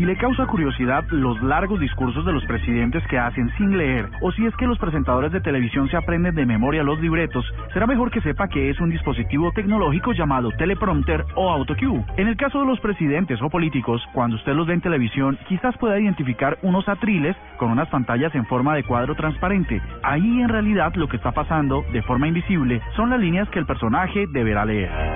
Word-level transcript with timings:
Si 0.00 0.06
le 0.06 0.16
causa 0.16 0.46
curiosidad 0.46 1.04
los 1.10 1.42
largos 1.42 1.78
discursos 1.78 2.24
de 2.24 2.32
los 2.32 2.42
presidentes 2.46 3.06
que 3.08 3.18
hacen 3.18 3.50
sin 3.58 3.76
leer, 3.76 4.08
o 4.22 4.32
si 4.32 4.46
es 4.46 4.56
que 4.56 4.66
los 4.66 4.78
presentadores 4.78 5.30
de 5.30 5.42
televisión 5.42 5.90
se 5.90 5.96
aprenden 5.98 6.34
de 6.34 6.46
memoria 6.46 6.82
los 6.82 6.98
libretos, 7.00 7.44
será 7.74 7.86
mejor 7.86 8.10
que 8.10 8.22
sepa 8.22 8.48
que 8.48 8.70
es 8.70 8.80
un 8.80 8.88
dispositivo 8.88 9.52
tecnológico 9.52 10.12
llamado 10.12 10.52
teleprompter 10.52 11.26
o 11.34 11.50
autocue. 11.50 12.02
En 12.16 12.28
el 12.28 12.38
caso 12.38 12.60
de 12.60 12.66
los 12.66 12.80
presidentes 12.80 13.42
o 13.42 13.50
políticos, 13.50 14.00
cuando 14.14 14.36
usted 14.36 14.54
los 14.54 14.66
ve 14.66 14.72
en 14.72 14.80
televisión, 14.80 15.38
quizás 15.46 15.76
pueda 15.76 16.00
identificar 16.00 16.56
unos 16.62 16.88
atriles 16.88 17.36
con 17.58 17.70
unas 17.70 17.90
pantallas 17.90 18.34
en 18.34 18.46
forma 18.46 18.74
de 18.76 18.84
cuadro 18.84 19.14
transparente. 19.14 19.82
Ahí 20.02 20.40
en 20.40 20.48
realidad 20.48 20.94
lo 20.94 21.08
que 21.08 21.18
está 21.18 21.32
pasando, 21.32 21.84
de 21.92 22.00
forma 22.04 22.26
invisible, 22.26 22.80
son 22.96 23.10
las 23.10 23.20
líneas 23.20 23.50
que 23.50 23.58
el 23.58 23.66
personaje 23.66 24.24
deberá 24.32 24.64
leer. 24.64 25.09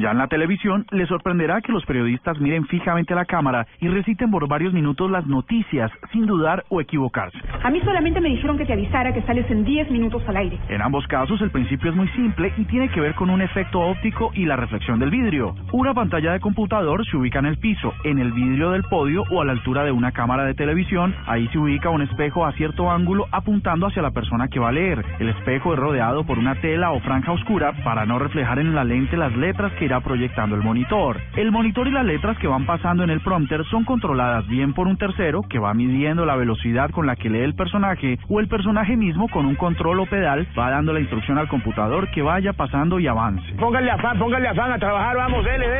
Ya 0.00 0.12
en 0.12 0.18
la 0.18 0.28
televisión, 0.28 0.86
le 0.92 1.04
sorprenderá 1.06 1.60
que 1.60 1.72
los 1.72 1.84
periodistas 1.84 2.40
miren 2.40 2.64
fijamente 2.64 3.12
a 3.12 3.16
la 3.16 3.26
cámara 3.26 3.66
y 3.80 3.88
reciten 3.88 4.30
por 4.30 4.48
varios 4.48 4.72
minutos 4.72 5.10
las 5.10 5.26
noticias 5.26 5.90
sin 6.10 6.24
dudar 6.24 6.64
o 6.70 6.80
equivocarse. 6.80 7.36
A 7.62 7.68
mí 7.68 7.82
solamente 7.82 8.18
me 8.18 8.30
dijeron 8.30 8.56
que 8.56 8.64
te 8.64 8.72
avisara 8.72 9.12
que 9.12 9.20
sales 9.22 9.44
en 9.50 9.62
10 9.62 9.90
minutos 9.90 10.22
al 10.26 10.38
aire. 10.38 10.58
En 10.70 10.80
ambos 10.80 11.06
casos, 11.06 11.42
el 11.42 11.50
principio 11.50 11.90
es 11.90 11.96
muy 11.96 12.08
simple 12.08 12.50
y 12.56 12.64
tiene 12.64 12.88
que 12.88 12.98
ver 12.98 13.14
con 13.14 13.28
un 13.28 13.42
efecto 13.42 13.78
óptico 13.78 14.30
y 14.32 14.46
la 14.46 14.56
reflexión 14.56 14.98
del 14.98 15.10
vidrio. 15.10 15.54
Una 15.70 15.92
pantalla 15.92 16.32
de 16.32 16.40
computador 16.40 17.04
se 17.04 17.18
ubica 17.18 17.40
en 17.40 17.46
el 17.46 17.58
piso, 17.58 17.92
en 18.04 18.20
el 18.20 18.32
vidrio 18.32 18.70
del 18.70 18.84
podio 18.84 19.24
o 19.30 19.42
a 19.42 19.44
la 19.44 19.52
altura 19.52 19.84
de 19.84 19.92
una 19.92 20.12
cámara 20.12 20.44
de 20.44 20.54
televisión. 20.54 21.14
Ahí 21.26 21.46
se 21.48 21.58
ubica 21.58 21.90
un 21.90 22.00
espejo 22.00 22.46
a 22.46 22.52
cierto 22.52 22.90
ángulo 22.90 23.26
apuntando 23.32 23.88
hacia 23.88 24.00
la 24.00 24.12
persona 24.12 24.48
que 24.48 24.60
va 24.60 24.70
a 24.70 24.72
leer. 24.72 25.04
El 25.18 25.28
espejo 25.28 25.74
es 25.74 25.78
rodeado 25.78 26.24
por 26.24 26.38
una 26.38 26.54
tela 26.54 26.92
o 26.92 27.00
franja 27.00 27.32
oscura 27.32 27.74
para 27.84 28.06
no 28.06 28.18
reflejar 28.18 28.60
en 28.60 28.74
la 28.74 28.84
lente 28.84 29.18
las 29.18 29.36
letras 29.36 29.74
que 29.74 29.89
proyectando 29.98 30.54
el 30.54 30.62
monitor. 30.62 31.20
El 31.36 31.50
monitor 31.50 31.88
y 31.88 31.90
las 31.90 32.04
letras 32.04 32.38
que 32.38 32.46
van 32.46 32.66
pasando 32.66 33.02
en 33.02 33.10
el 33.10 33.20
prompter 33.20 33.64
son 33.64 33.84
controladas 33.84 34.46
bien 34.46 34.72
por 34.74 34.86
un 34.86 34.96
tercero 34.96 35.42
que 35.42 35.58
va 35.58 35.74
midiendo 35.74 36.24
la 36.24 36.36
velocidad 36.36 36.90
con 36.90 37.06
la 37.06 37.16
que 37.16 37.28
lee 37.28 37.40
el 37.40 37.54
personaje 37.54 38.20
o 38.28 38.38
el 38.38 38.46
personaje 38.46 38.96
mismo 38.96 39.28
con 39.28 39.46
un 39.46 39.56
control 39.56 39.98
o 39.98 40.06
pedal 40.06 40.46
va 40.56 40.70
dando 40.70 40.92
la 40.92 41.00
instrucción 41.00 41.38
al 41.38 41.48
computador 41.48 42.08
que 42.12 42.22
vaya 42.22 42.52
pasando 42.52 43.00
y 43.00 43.08
avance. 43.08 43.52
Póngale 43.54 43.90
afán, 43.90 44.18
póngale 44.18 44.46
afán 44.46 44.70
a 44.70 44.78
trabajar, 44.78 45.16
vamos, 45.16 45.44
dele. 45.44 45.79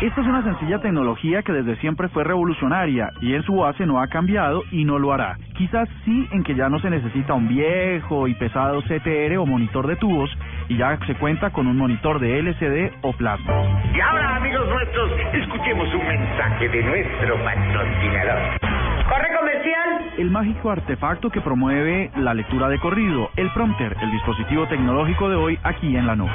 Esta 0.00 0.20
es 0.20 0.28
una 0.28 0.44
sencilla 0.44 0.78
tecnología 0.78 1.42
que 1.42 1.52
desde 1.52 1.74
siempre 1.80 2.06
fue 2.06 2.22
revolucionaria 2.22 3.10
y 3.20 3.34
en 3.34 3.42
su 3.42 3.56
base 3.56 3.84
no 3.84 4.00
ha 4.00 4.06
cambiado 4.06 4.62
y 4.70 4.84
no 4.84 4.96
lo 4.96 5.12
hará. 5.12 5.36
Quizás 5.56 5.88
sí 6.04 6.28
en 6.30 6.44
que 6.44 6.54
ya 6.54 6.68
no 6.68 6.78
se 6.78 6.88
necesita 6.88 7.34
un 7.34 7.48
viejo 7.48 8.28
y 8.28 8.34
pesado 8.34 8.80
CTR 8.82 9.36
o 9.38 9.44
monitor 9.44 9.88
de 9.88 9.96
tubos 9.96 10.30
y 10.68 10.76
ya 10.76 10.96
se 11.04 11.16
cuenta 11.16 11.50
con 11.50 11.66
un 11.66 11.76
monitor 11.76 12.20
de 12.20 12.38
LCD 12.38 12.92
o 13.02 13.12
plasma. 13.12 13.52
Y 13.92 13.98
ahora, 13.98 14.36
amigos 14.36 14.68
nuestros, 14.68 15.10
escuchemos 15.32 15.92
un 15.92 16.06
mensaje 16.06 16.68
de 16.68 16.82
nuestro 16.84 17.34
patrocinador. 17.42 18.60
Corre 19.08 19.36
comercial. 19.36 20.12
El 20.16 20.30
mágico 20.30 20.70
artefacto 20.70 21.28
que 21.30 21.40
promueve 21.40 22.12
la 22.14 22.34
lectura 22.34 22.68
de 22.68 22.78
corrido, 22.78 23.30
el 23.34 23.50
prompter, 23.50 23.96
el 24.00 24.12
dispositivo 24.12 24.68
tecnológico 24.68 25.28
de 25.28 25.34
hoy 25.34 25.58
aquí 25.64 25.96
en 25.96 26.06
la 26.06 26.14
nube. 26.14 26.30